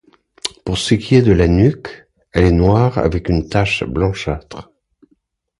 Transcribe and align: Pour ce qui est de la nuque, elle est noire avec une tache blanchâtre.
Pour 0.65 0.79
ce 0.79 0.95
qui 0.95 1.13
est 1.13 1.21
de 1.21 1.31
la 1.31 1.47
nuque, 1.47 2.07
elle 2.31 2.45
est 2.45 2.51
noire 2.51 2.97
avec 2.97 3.29
une 3.29 3.47
tache 3.49 3.83
blanchâtre. 3.83 4.71